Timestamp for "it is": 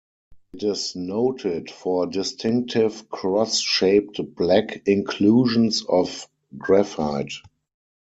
0.55-0.95